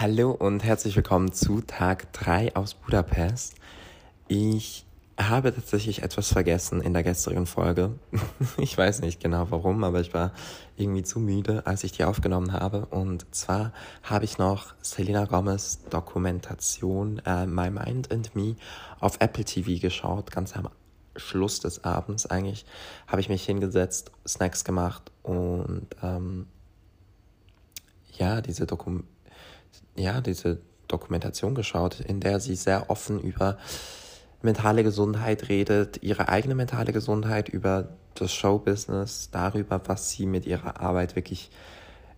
[0.00, 3.56] Hallo und herzlich willkommen zu Tag 3 aus Budapest.
[4.28, 4.86] Ich
[5.18, 7.98] habe tatsächlich etwas vergessen in der gestrigen Folge.
[8.58, 10.30] Ich weiß nicht genau warum, aber ich war
[10.76, 12.86] irgendwie zu müde, als ich die aufgenommen habe.
[12.86, 13.72] Und zwar
[14.04, 18.54] habe ich noch Selena Gomez Dokumentation äh, My Mind and Me
[19.00, 20.68] auf Apple TV geschaut, ganz am
[21.16, 22.66] Schluss des Abends eigentlich.
[23.08, 26.46] Habe ich mich hingesetzt, Snacks gemacht und ähm,
[28.16, 29.17] ja, diese Dokumentation
[29.96, 33.58] ja, diese Dokumentation geschaut, in der sie sehr offen über
[34.42, 40.80] mentale Gesundheit redet, ihre eigene mentale Gesundheit, über das Showbusiness, darüber, was sie mit ihrer
[40.80, 41.50] Arbeit wirklich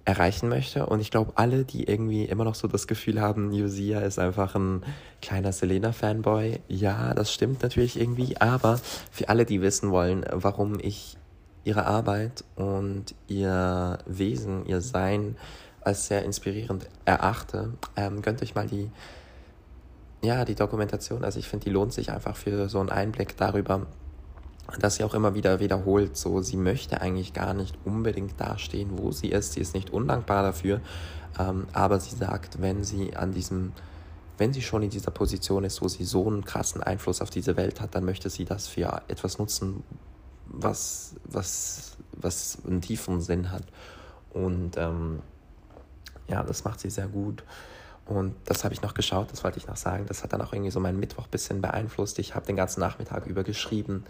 [0.05, 0.87] erreichen möchte.
[0.87, 4.55] Und ich glaube, alle, die irgendwie immer noch so das Gefühl haben, Yusia ist einfach
[4.55, 4.83] ein
[5.23, 11.17] kleiner Selena-Fanboy, ja, das stimmt natürlich irgendwie, aber für alle, die wissen wollen, warum ich
[11.65, 15.37] ihre Arbeit und ihr Wesen, ihr Sein
[15.91, 18.91] als sehr inspirierend erachte, ähm, gönnt euch mal die,
[20.23, 21.25] ja, die Dokumentation.
[21.25, 23.87] Also ich finde, die lohnt sich einfach für so einen Einblick darüber,
[24.79, 29.11] dass sie auch immer wieder wiederholt, so sie möchte eigentlich gar nicht unbedingt dastehen, wo
[29.11, 29.55] sie ist.
[29.55, 30.81] Sie ist nicht undankbar dafür,
[31.41, 33.73] ähm, aber sie sagt, wenn sie an diesem,
[34.39, 37.57] wenn sie schon in dieser Position ist, wo sie so einen krassen Einfluss auf diese
[37.57, 39.83] Welt hat, dann möchte sie das für etwas nutzen,
[40.47, 43.65] was, was, was einen tiefen Sinn hat.
[44.33, 45.21] Und ähm,
[46.31, 47.43] ja, das macht sie sehr gut.
[48.07, 50.07] Und das habe ich noch geschaut, das wollte ich noch sagen.
[50.07, 52.19] Das hat dann auch irgendwie so meinen Mittwoch ein bisschen beeinflusst.
[52.19, 54.05] Ich habe den ganzen Nachmittag über geschrieben.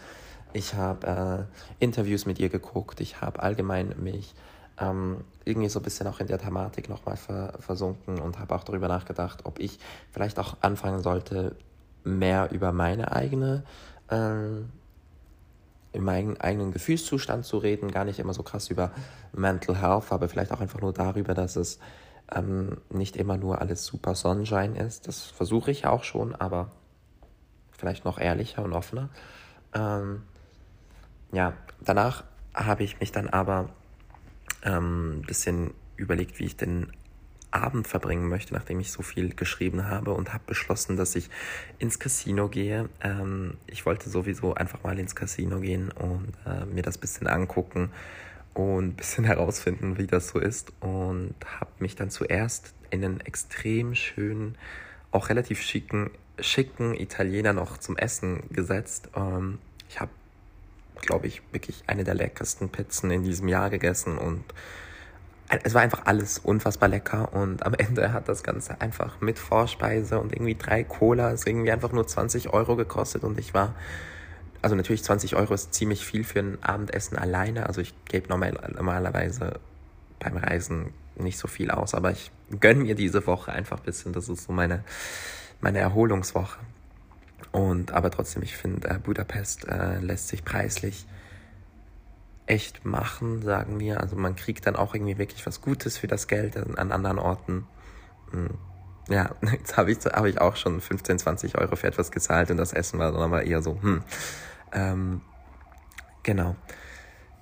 [0.52, 1.48] Ich habe
[1.80, 3.00] äh, Interviews mit ihr geguckt.
[3.00, 4.34] Ich habe allgemein mich
[4.80, 8.64] ähm, irgendwie so ein bisschen auch in der Thematik nochmal ver versunken und habe auch
[8.64, 9.78] darüber nachgedacht, ob ich
[10.10, 11.54] vielleicht auch anfangen sollte,
[12.02, 13.64] mehr über meine eigene,
[14.08, 14.62] äh,
[15.92, 17.90] in meinen eigenen Gefühlszustand zu reden.
[17.90, 18.92] Gar nicht immer so krass über
[19.32, 21.78] Mental Health, aber vielleicht auch einfach nur darüber, dass es
[22.34, 25.08] ähm, nicht immer nur alles super Sonnenschein ist.
[25.08, 26.70] Das versuche ich auch schon, aber
[27.72, 29.08] vielleicht noch ehrlicher und offener.
[29.74, 30.22] Ähm,
[31.32, 32.24] ja, danach
[32.54, 33.70] habe ich mich dann aber
[34.62, 36.92] ähm, ein bisschen überlegt, wie ich den
[37.52, 41.30] Abend verbringen möchte, nachdem ich so viel geschrieben habe und habe beschlossen, dass ich
[41.78, 42.88] ins Casino gehe.
[43.00, 47.90] Ähm, ich wollte sowieso einfach mal ins Casino gehen und äh, mir das bisschen angucken
[48.54, 50.72] und ein bisschen herausfinden, wie das so ist.
[50.80, 54.56] Und habe mich dann zuerst in einen extrem schönen,
[55.12, 59.08] auch relativ schicken, schicken Italiener noch zum Essen gesetzt.
[59.16, 59.58] Ähm,
[59.88, 60.10] ich habe,
[61.00, 64.44] glaube ich, wirklich eine der leckersten Pizzen in diesem Jahr gegessen und
[65.64, 70.20] es war einfach alles unfassbar lecker und am Ende hat das Ganze einfach mit Vorspeise
[70.20, 73.74] und irgendwie drei Colas irgendwie einfach nur 20 Euro gekostet und ich war
[74.62, 77.66] also natürlich 20 Euro ist ziemlich viel für ein Abendessen alleine.
[77.66, 79.60] Also ich gebe normal, normalerweise
[80.18, 84.12] beim Reisen nicht so viel aus, aber ich gönne mir diese Woche einfach ein bisschen.
[84.12, 84.84] Das ist so meine,
[85.60, 86.58] meine Erholungswoche.
[87.52, 91.06] Und aber trotzdem, ich finde, äh, Budapest äh, lässt sich preislich
[92.46, 94.00] echt machen, sagen wir.
[94.00, 97.18] Also man kriegt dann auch irgendwie wirklich was Gutes für das Geld an, an anderen
[97.18, 97.66] Orten.
[98.32, 98.50] Hm.
[99.08, 102.56] Ja, jetzt habe ich, hab ich auch schon 15, 20 Euro für etwas gezahlt und
[102.56, 104.02] das Essen war dann aber eher so, hm,
[104.72, 105.20] ähm,
[106.22, 106.56] genau.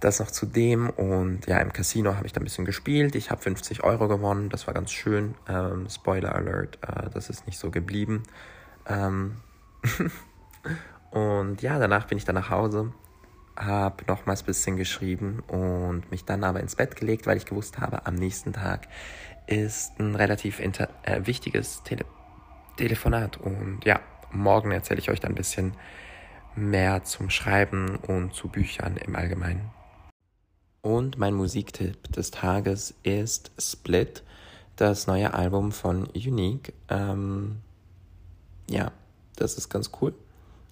[0.00, 3.16] Das noch zu dem und ja, im Casino habe ich da ein bisschen gespielt.
[3.16, 5.34] Ich habe 50 Euro gewonnen, das war ganz schön.
[5.48, 8.22] Ähm, Spoiler Alert, äh, das ist nicht so geblieben.
[8.86, 9.38] Ähm
[11.10, 12.92] und ja, danach bin ich dann nach Hause,
[13.56, 17.80] habe nochmals ein bisschen geschrieben und mich dann aber ins Bett gelegt, weil ich gewusst
[17.80, 18.86] habe, am nächsten Tag
[19.48, 20.78] ist ein relativ äh,
[21.26, 22.04] wichtiges Tele
[22.76, 23.36] Telefonat.
[23.38, 23.98] Und ja,
[24.30, 25.74] morgen erzähle ich euch dann ein bisschen
[26.56, 29.70] mehr zum Schreiben und zu Büchern im Allgemeinen.
[30.82, 34.22] Und mein Musiktipp des Tages ist Split,
[34.76, 36.72] das neue Album von Unique.
[36.88, 37.56] Ähm,
[38.70, 38.92] ja,
[39.36, 40.14] das ist ganz cool.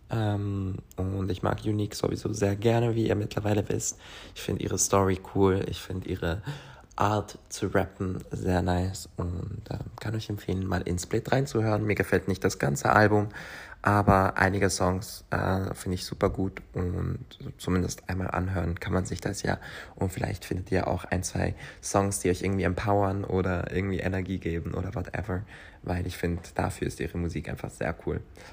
[0.08, 3.98] Ähm, und ich mag Unique sowieso sehr gerne, wie ihr mittlerweile wisst.
[4.34, 5.64] Ich finde ihre Story cool.
[5.68, 6.42] Ich finde ihre
[6.96, 11.84] Art zu rappen sehr nice und äh, kann euch empfehlen, mal in Split reinzuhören.
[11.84, 13.28] Mir gefällt nicht das ganze Album,
[13.82, 17.18] aber einige Songs äh, finde ich super gut und
[17.58, 19.58] zumindest einmal anhören kann man sich das ja.
[19.94, 24.38] Und vielleicht findet ihr auch ein, zwei Songs, die euch irgendwie empowern oder irgendwie Energie
[24.38, 25.42] geben oder whatever,
[25.82, 28.20] weil ich finde, dafür ist ihre Musik einfach sehr cool.